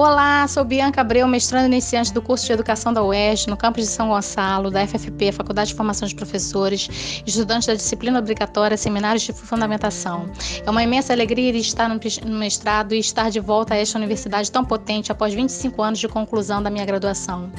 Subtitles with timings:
[0.00, 3.90] Olá, sou Bianca Abreu, mestrando iniciante do curso de Educação da UES, no campus de
[3.90, 6.88] São Gonçalo, da FFP, Faculdade de Formação de Professores,
[7.26, 10.30] estudante da disciplina obrigatória Seminários de Fundamentação.
[10.64, 14.64] É uma imensa alegria estar no mestrado e estar de volta a esta universidade tão
[14.64, 17.50] potente após 25 anos de conclusão da minha graduação.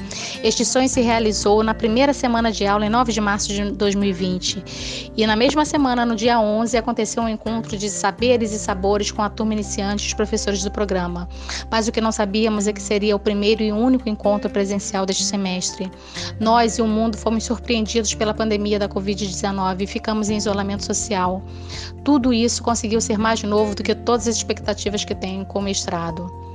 [0.42, 5.12] Este sonho se realizou na primeira semana de aula, em 9 de março de 2020.
[5.14, 9.20] E na mesma semana, no dia 11, aconteceu um encontro de saberes e sabores com
[9.20, 11.28] a turma iniciante e os professores do programa.
[11.70, 15.04] Mas o que não sabia sabíamos é que seria o primeiro e único encontro presencial
[15.04, 15.90] deste semestre.
[16.38, 21.42] Nós e o mundo fomos surpreendidos pela pandemia da Covid-19 e ficamos em isolamento social.
[22.04, 25.62] Tudo isso conseguiu ser mais novo do que todas as expectativas que tenho com o
[25.62, 26.49] mestrado.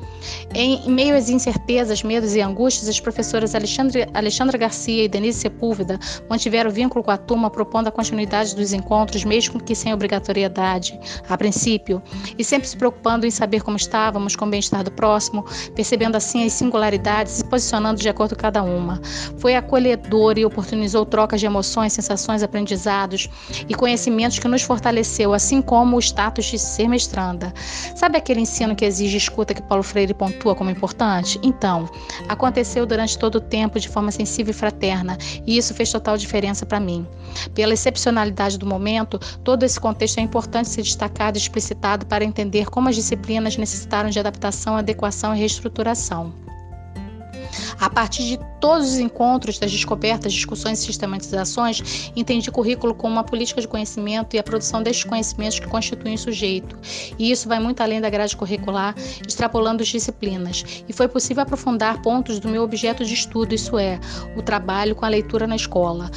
[0.53, 5.99] Em meio às incertezas, medos e angústias, as professoras Alexandre, Alexandra Garcia e Denise Sepúlveda
[6.29, 10.99] mantiveram vínculo com a turma, propondo a continuidade dos encontros, mesmo que sem obrigatoriedade,
[11.29, 12.01] a princípio,
[12.37, 16.45] e sempre se preocupando em saber como estávamos, com o bem-estar do próximo, percebendo assim
[16.45, 19.01] as singularidades e se posicionando de acordo com cada uma.
[19.37, 23.29] Foi acolhedor e oportunizou trocas de emoções, sensações, aprendizados
[23.67, 27.53] e conhecimentos que nos fortaleceu, assim como o status de ser mestranda.
[27.95, 31.39] Sabe aquele ensino que exige escuta que Paulo Freire pontua como importante?
[31.43, 31.89] Então,
[32.27, 36.65] aconteceu durante todo o tempo de forma sensível e fraterna, e isso fez total diferença
[36.65, 37.07] para mim.
[37.53, 42.69] Pela excepcionalidade do momento, todo esse contexto é importante ser destacado e explicitado para entender
[42.69, 46.44] como as disciplinas necessitaram de adaptação, adequação e reestruturação.
[47.79, 53.23] A partir de todos os encontros, das descobertas, discussões e sistematizações, entendi currículo como uma
[53.23, 56.77] política de conhecimento e a produção destes conhecimentos que constituem o sujeito.
[57.17, 58.95] E isso vai muito além da grade curricular,
[59.27, 60.83] extrapolando as disciplinas.
[60.87, 63.99] E foi possível aprofundar pontos do meu objeto de estudo, isso é,
[64.35, 66.09] o trabalho com a leitura na escola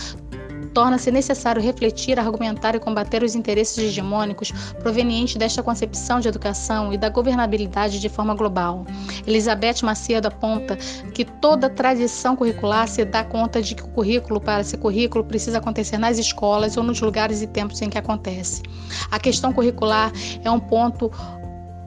[0.69, 6.99] torna-se necessário refletir, argumentar e combater os interesses hegemônicos provenientes desta concepção de educação e
[6.99, 8.87] da governabilidade de forma global.
[9.27, 10.77] Elizabeth Macedo aponta
[11.15, 15.59] que toda tradição curricular se dá conta de que o currículo, para ser currículo, precisa
[15.59, 18.63] acontecer nas escolas ou nos lugares e tempos em que acontece.
[19.11, 20.13] A questão curricular
[20.45, 21.11] é um ponto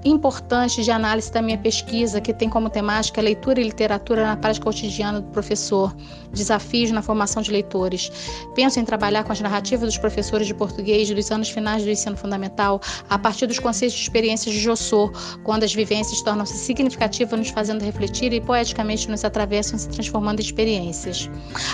[0.04, 4.66] importante de análise da minha pesquisa, que tem como temática leitura e literatura na prática
[4.66, 5.96] cotidiana do professor,
[6.32, 8.12] desafios na formação de leitores.
[8.56, 12.18] Penso em trabalhar com as narrativas dos professores de português dos anos finais do ensino
[12.18, 15.12] fundamental, a partir dos conceitos de experiências de Jossô,
[15.44, 20.44] quando as vivências tornam-se significativas, nos fazendo refletir e poeticamente nos atravessam, se transformando em
[20.44, 21.30] experiências.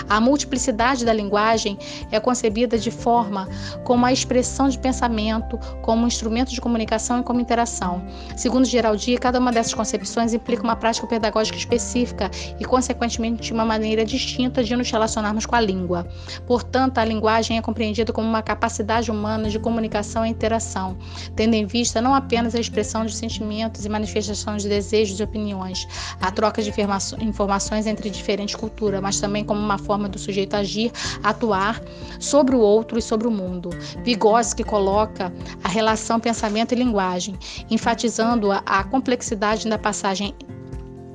[0.10, 1.78] A multiplicidade da linguagem
[2.12, 3.48] é concebida de forma
[3.84, 8.04] como a expressão de pensamento, como um instrumento de comunicação e como interação.
[8.36, 12.30] Segundo Geraldi, cada uma dessas concepções implica uma prática pedagógica específica
[12.60, 16.08] e, consequentemente, uma maneira distinta de nos relacionarmos com a língua.
[16.46, 20.98] Portanto, a linguagem é compreendida como uma capacidade humana de comunicação e interação,
[21.36, 25.88] tendo em vista não apenas a expressão de sentimentos e manifestação de desejos e opiniões,
[26.20, 26.74] a troca de
[27.22, 30.92] informações entre diferentes culturas, mas também como uma forma do sujeito agir,
[31.24, 31.82] atuar
[32.20, 33.70] sobre o outro e sobre o mundo.
[34.04, 35.32] Vygotsky coloca
[35.64, 37.38] a relação pensamento e linguagem,
[37.70, 40.34] enfatizando enfatizando a, a complexidade da passagem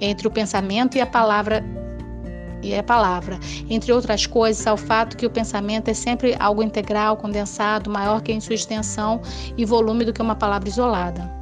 [0.00, 1.64] entre o pensamento e a palavra
[2.62, 7.16] e a palavra, entre outras coisas, ao fato que o pensamento é sempre algo integral,
[7.16, 9.20] condensado, maior que em sua extensão
[9.56, 11.41] e volume do que uma palavra isolada.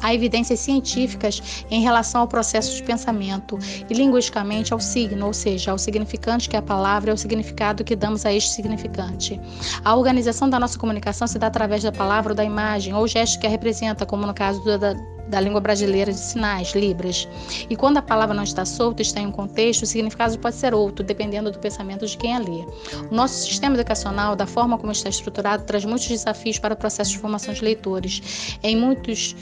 [0.00, 3.58] Há evidências científicas em relação ao processo de pensamento
[3.88, 7.96] e linguisticamente ao signo, ou seja, ao significante que a palavra é o significado que
[7.96, 9.40] damos a este significante.
[9.84, 13.38] A organização da nossa comunicação se dá através da palavra ou da imagem ou gesto
[13.38, 14.94] que a representa, como no caso da,
[15.30, 17.28] da língua brasileira de sinais, Libras.
[17.70, 20.74] E quando a palavra não está solta, está em um contexto, o significado pode ser
[20.74, 22.64] outro, dependendo do pensamento de quem a lê.
[23.10, 27.12] O nosso sistema educacional, da forma como está estruturado, traz muitos desafios para o processo
[27.12, 28.58] de formação de leitores.
[28.62, 29.36] Em muitos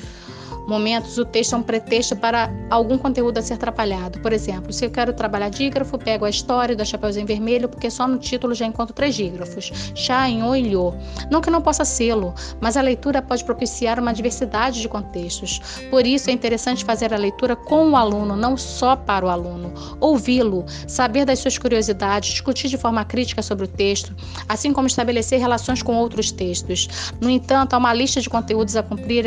[0.68, 4.20] momentos, o texto é um pretexto para algum conteúdo a ser atrapalhado.
[4.20, 8.06] Por exemplo, se eu quero trabalhar dígrafo, pego a história da Chapeuzinho Vermelho, porque só
[8.06, 10.92] no título já encontro três dígrafos: chá, enho e lhô.
[11.30, 15.60] Não que não possa sê-lo, mas a leitura pode propiciar uma diversidade de contextos.
[15.90, 19.72] Por isso, é interessante fazer a leitura com o aluno, não só para o aluno.
[20.00, 24.14] Ouvi-lo, saber das suas curiosidades, discutir de forma crítica sobre o texto,
[24.48, 27.12] assim como estabelecer relações com outros textos.
[27.20, 29.24] No entanto, há uma lista de conteúdos a cumprir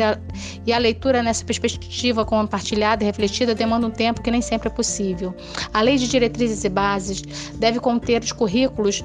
[0.64, 4.68] e a leitura é nessa perspectiva compartilhada e refletida demanda um tempo que nem sempre
[4.68, 5.34] é possível.
[5.72, 7.22] A lei de diretrizes e bases
[7.54, 9.02] deve conter os currículos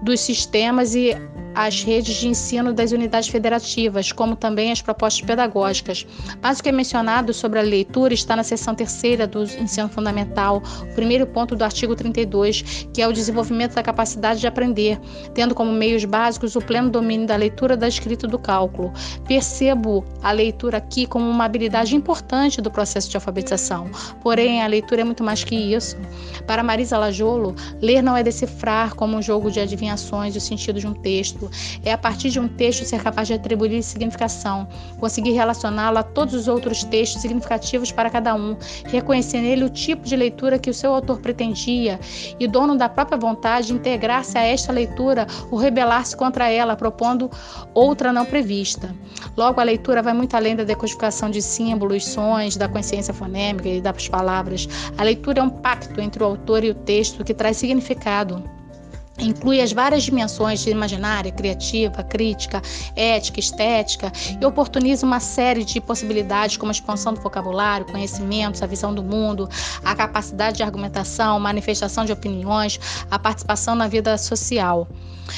[0.00, 1.16] dos sistemas e
[1.54, 6.06] as redes de ensino das unidades federativas, como também as propostas pedagógicas.
[6.42, 10.62] Mas o que é mencionado sobre a leitura está na seção terceira do ensino fundamental,
[10.82, 14.98] o primeiro ponto do artigo 32, que é o desenvolvimento da capacidade de aprender,
[15.34, 18.92] tendo como meios básicos o pleno domínio da leitura, da escrita e do cálculo.
[19.26, 23.90] Percebo a leitura aqui como uma habilidade importante do processo de alfabetização.
[24.22, 25.96] Porém, a leitura é muito mais que isso.
[26.46, 30.86] Para Marisa Lajolo, ler não é decifrar como um jogo de adivinhações o sentido de
[30.86, 31.43] um texto.
[31.84, 34.68] É a partir de um texto ser capaz de atribuir significação,
[34.98, 38.56] conseguir relacioná-lo a todos os outros textos significativos para cada um,
[38.86, 41.98] reconhecer nele o tipo de leitura que o seu autor pretendia
[42.38, 47.30] e, dono da própria vontade, integrar-se a esta leitura ou rebelar-se contra ela, propondo
[47.72, 48.94] outra não prevista.
[49.36, 53.80] Logo, a leitura vai muito além da decodificação de símbolos, sons, da consciência fonêmica e
[53.80, 54.68] das palavras.
[54.96, 58.42] A leitura é um pacto entre o autor e o texto que traz significado.
[59.18, 62.60] Inclui as várias dimensões de imaginária, criativa, crítica,
[62.96, 68.66] ética, estética e oportuniza uma série de possibilidades como a expansão do vocabulário, conhecimentos, a
[68.66, 69.48] visão do mundo,
[69.84, 72.80] a capacidade de argumentação, manifestação de opiniões,
[73.10, 74.88] a participação na vida social.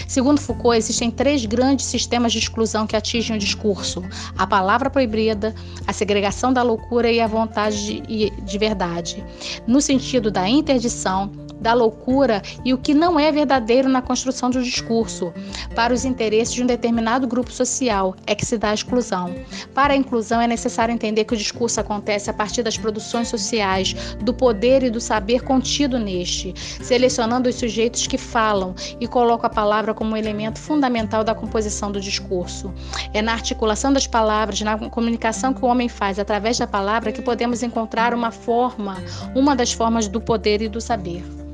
[0.09, 4.03] Segundo Foucault, existem três grandes sistemas de exclusão que atingem o discurso:
[4.37, 5.55] a palavra proibida,
[5.87, 9.25] a segregação da loucura e a vontade de, de verdade.
[9.67, 11.31] No sentido da interdição,
[11.61, 15.33] da loucura e o que não é verdadeiro na construção do discurso.
[15.75, 19.35] Para os interesses de um determinado grupo social é que se dá a exclusão.
[19.75, 23.95] Para a inclusão é necessário entender que o discurso acontece a partir das produções sociais,
[24.23, 29.53] do poder e do saber contido neste, selecionando os sujeitos que falam e colocam a
[29.53, 32.73] palavra como um elemento fundamental da composição do discurso.
[33.13, 37.23] É na articulação das palavras, na comunicação que o homem faz através da palavra que
[37.23, 38.97] podemos encontrar uma forma,
[39.35, 41.46] uma das formas do poder e do saber.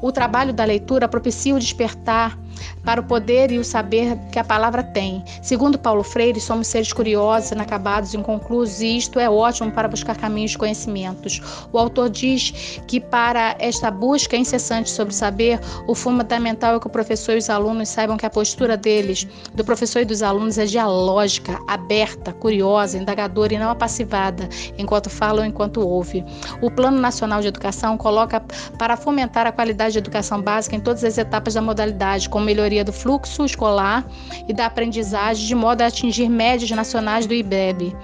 [0.00, 2.38] O trabalho da leitura propicia o despertar
[2.84, 5.24] para o poder e o saber que a palavra tem.
[5.42, 10.52] Segundo Paulo Freire, somos seres curiosos, inacabados, inconclusos, e isto é ótimo para buscar caminhos
[10.52, 11.40] de conhecimentos.
[11.72, 16.90] O autor diz que para esta busca incessante sobre saber, o fundamental é que o
[16.90, 20.64] professor e os alunos saibam que a postura deles, do professor e dos alunos, é
[20.64, 26.24] dialógica, aberta, curiosa, indagadora e não apassivada, enquanto fala ou enquanto ouve.
[26.60, 28.40] O Plano Nacional de Educação coloca
[28.78, 32.82] para fomentar a qualidade de educação básica em todas as etapas da modalidade, como melhoria
[32.82, 34.06] do fluxo escolar
[34.48, 37.94] e da aprendizagem, de modo a atingir médias nacionais do IBEB.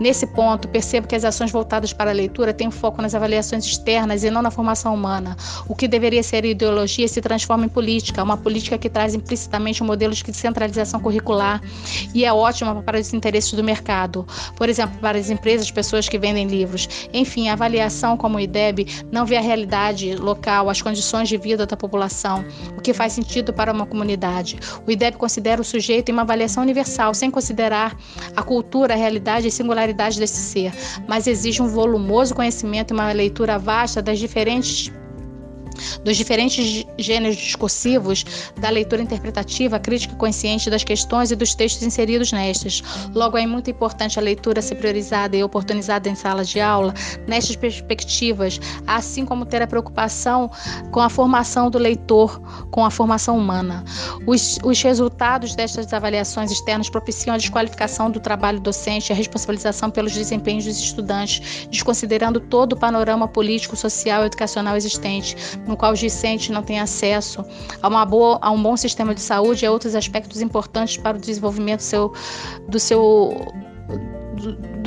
[0.00, 4.24] Nesse ponto, percebo que as ações voltadas para a leitura têm foco nas avaliações externas
[4.24, 5.36] e não na formação humana.
[5.68, 9.86] O que deveria ser ideologia se transforma em política, uma política que traz implicitamente um
[9.86, 11.60] modelo de centralização curricular
[12.14, 14.26] e é ótima para os interesses do mercado.
[14.56, 16.88] Por exemplo, para as empresas, pessoas que vendem livros.
[17.12, 21.66] Enfim, a avaliação como o IDEB não vê a realidade local, as condições de vida
[21.66, 22.44] da população,
[22.76, 24.58] o que faz sentido para uma uma comunidade.
[24.86, 27.96] O IDEB considera o sujeito em uma avaliação universal, sem considerar
[28.36, 30.72] a cultura, a realidade e singularidade desse ser,
[31.08, 34.90] mas exige um volumoso conhecimento e uma leitura vasta das diferentes
[36.04, 38.24] dos diferentes gêneros discursivos,
[38.58, 42.82] da leitura interpretativa, crítica consciente das questões e dos textos inseridos nestas.
[43.14, 46.94] Logo, é muito importante a leitura ser priorizada e oportunizada em sala de aula,
[47.26, 50.50] nestas perspectivas, assim como ter a preocupação
[50.90, 52.40] com a formação do leitor,
[52.70, 53.84] com a formação humana.
[54.26, 60.12] Os, os resultados destas avaliações externas propiciam a desqualificação do trabalho docente, a responsabilização pelos
[60.12, 65.98] desempenhos dos estudantes, desconsiderando todo o panorama político, social e educacional existente, no qual os
[65.98, 67.44] discentes não têm acesso
[67.80, 71.16] a, uma boa, a um bom sistema de saúde e a outros aspectos importantes para
[71.16, 72.12] o desenvolvimento seu,
[72.68, 73.52] do seu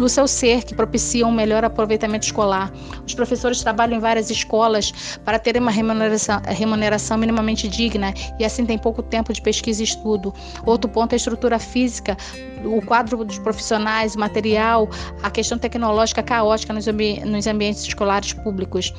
[0.09, 2.71] seu ser que propiciam um melhor aproveitamento escolar.
[3.05, 8.65] Os professores trabalham em várias escolas para terem uma remuneração, remuneração minimamente digna e assim
[8.65, 10.33] têm pouco tempo de pesquisa e estudo.
[10.65, 12.17] Outro ponto é a estrutura física,
[12.63, 14.89] o quadro dos profissionais, o material,
[15.23, 18.93] a questão tecnológica caótica nos, ambi nos ambientes escolares públicos.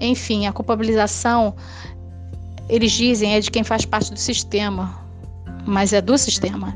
[0.00, 1.54] Enfim, a culpabilização,
[2.68, 5.01] eles dizem, é de quem faz parte do sistema
[5.66, 6.74] mas é do sistema.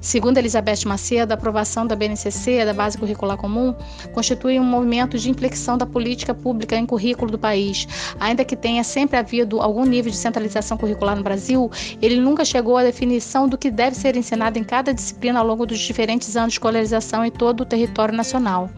[0.00, 3.74] Segundo Elizabeth Macedo, a aprovação da BNCC, da Base Curricular Comum,
[4.12, 7.86] constitui um movimento de inflexão da política pública em currículo do país.
[8.20, 12.76] Ainda que tenha sempre havido algum nível de centralização curricular no Brasil, ele nunca chegou
[12.76, 16.52] à definição do que deve ser ensinado em cada disciplina ao longo dos diferentes anos
[16.52, 18.70] de escolarização em todo o território nacional.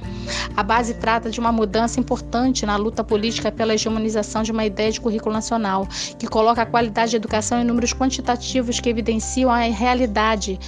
[0.56, 4.90] A base trata de uma mudança importante na luta política pela hegemonização de uma ideia
[4.90, 5.86] de currículo nacional,
[6.18, 10.58] que coloca a qualidade de educação em números quantitativos que evidenciam a realidade,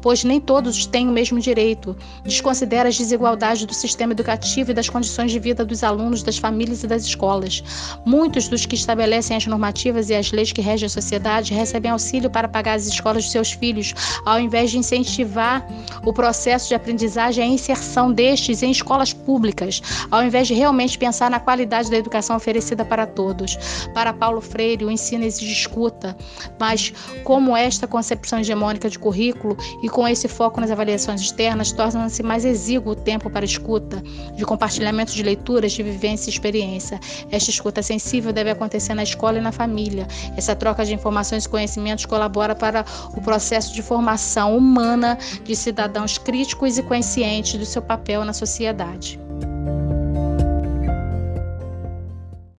[0.00, 1.96] pois nem todos têm o mesmo direito.
[2.24, 6.82] Desconsidera as desigualdades do sistema educativo e das condições de vida dos alunos, das famílias
[6.82, 7.62] e das escolas.
[8.04, 12.30] Muitos dos que estabelecem as normativas e as leis que regem a sociedade recebem auxílio
[12.30, 13.94] para pagar as escolas de seus filhos,
[14.24, 15.66] ao invés de incentivar
[16.04, 19.80] o processo de aprendizagem e a inserção destes em escolas públicas,
[20.10, 23.56] ao invés de realmente pensar na qualidade da educação oferecida para todos.
[23.94, 26.16] Para Paulo Freire, o ensino exige escuta,
[26.58, 26.92] mas
[27.24, 32.44] como esta concepção hegemônica de currículo e com esse foco nas avaliações externas, torna-se mais
[32.44, 34.02] exíguo o tempo para escuta,
[34.36, 37.00] de compartilhamento de leituras, de vivência e experiência.
[37.30, 40.06] Esta escuta sensível deve acontecer na escola e na família.
[40.36, 42.84] Essa troca de informações e conhecimentos colabora para
[43.16, 49.18] o processo de formação humana de cidadãos críticos e conscientes do seu papel na sociedade.